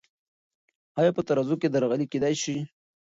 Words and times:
آیا 0.99 1.11
په 1.17 1.21
ترازو 1.27 1.55
کې 1.61 1.67
درغلي 1.73 2.05
کیدی 2.11 2.35
سی؟ 2.43 2.55